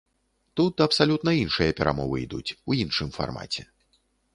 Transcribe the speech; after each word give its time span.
Тут 0.61 0.83
абсалютна 0.85 1.31
іншыя 1.43 1.77
перамовы 1.83 2.25
ідуць, 2.25 2.55
у 2.69 2.83
іншым 2.83 3.17
фармаце. 3.21 3.73